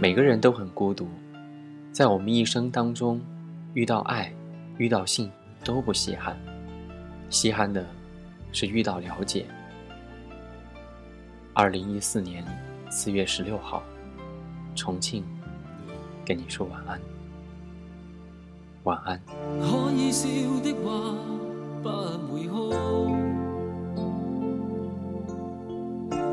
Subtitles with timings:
[0.00, 1.08] 每个人都很孤独，
[1.90, 3.20] 在我们一生当中，
[3.74, 4.32] 遇到爱、
[4.76, 5.28] 遇到性
[5.64, 6.38] 都不稀罕，
[7.30, 7.84] 稀罕的
[8.52, 9.44] 是遇到了解。
[11.52, 12.44] 二零一四年
[12.88, 13.82] 四月十六号，
[14.76, 15.24] 重庆，
[16.24, 17.00] 跟你说晚安，
[18.84, 19.20] 晚安。
[19.60, 20.28] 可以笑
[20.62, 21.12] 的话
[21.82, 21.88] 不
[22.32, 22.70] 会哭，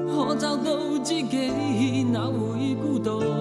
[0.08, 3.34] 可找到知己哪会孤独？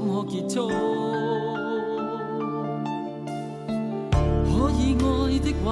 [0.00, 0.70] 可结束？
[4.46, 5.04] 可以爱
[5.38, 5.66] 的话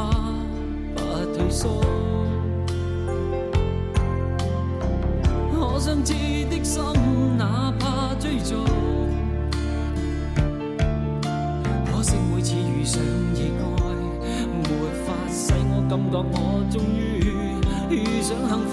[0.95, 1.01] 不
[1.35, 1.81] 退缩。
[5.51, 6.13] 可相知
[6.51, 6.83] 的心，
[7.39, 8.55] 哪怕追逐。
[11.87, 13.03] 可惜每次遇上
[13.35, 13.65] 意外，
[14.53, 14.63] 没
[15.07, 16.37] 法使我感觉我
[16.71, 17.01] 终于
[17.91, 18.73] 遇上幸福。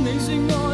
[0.00, 0.67] 你说爱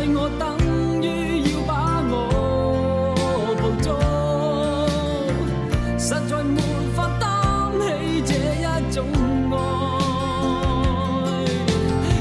[8.90, 9.06] 种
[9.50, 9.54] 爱。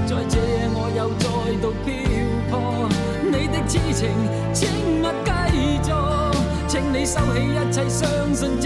[0.06, 1.25] 在这夜我又再
[1.61, 1.92] 度漂
[2.50, 2.53] 泊，
[3.23, 4.02] 你的痴情
[4.53, 4.61] 请
[5.02, 5.30] 勿继
[5.83, 5.89] 续，
[6.67, 8.02] 请你收起一切，相
[8.33, 8.64] 信这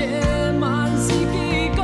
[0.60, 0.66] 晚
[0.98, 1.36] 是结
[1.76, 1.80] 局。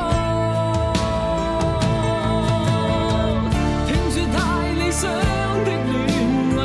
[3.86, 4.36] 听说太
[4.72, 5.02] 理想
[5.64, 6.10] 的恋
[6.58, 6.60] 爱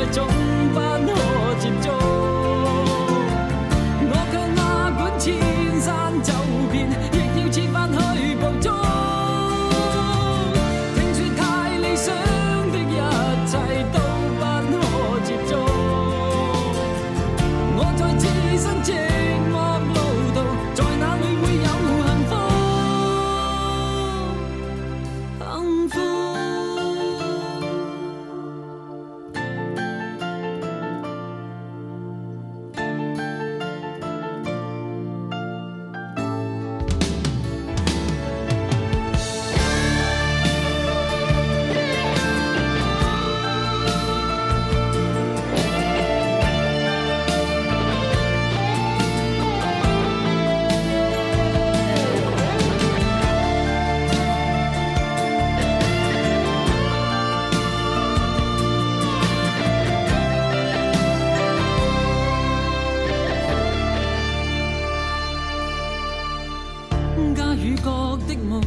[67.40, 68.60] 家与国的梦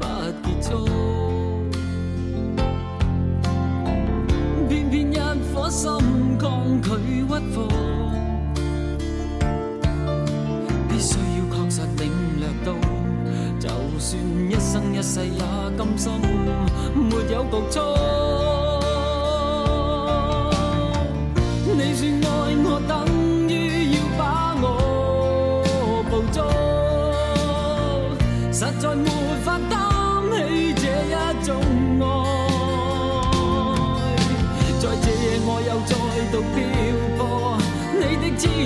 [0.00, 0.04] 不
[0.42, 0.84] 结束，
[4.68, 5.14] 偏偏一
[5.54, 5.88] 颗心
[6.36, 7.68] 抗拒屈服，
[10.88, 12.10] 必须要确实领
[12.40, 12.68] 略到，
[13.60, 13.68] 就
[14.00, 14.10] 算
[14.50, 15.40] 一生一世也
[15.78, 16.10] 甘心。
[16.96, 17.78] 没有局促。
[21.76, 22.43] 你说爱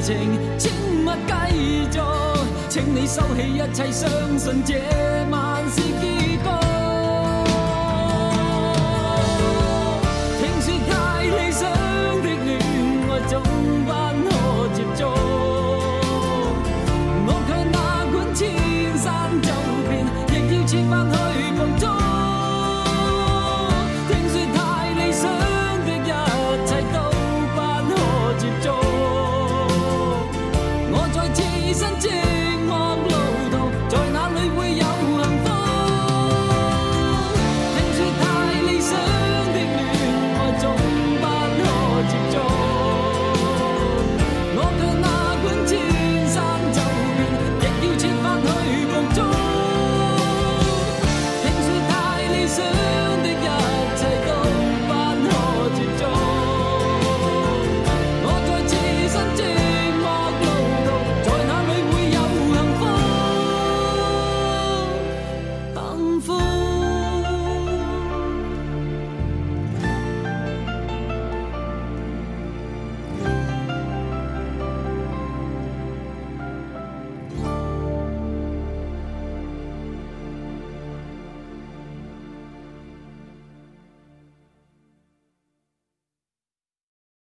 [0.01, 0.71] 情请
[1.05, 1.33] 勿继
[1.91, 1.99] 续，
[2.69, 4.75] 请你收起一切，相信这
[5.31, 5.48] 晚。
[31.69, 32.28] days and.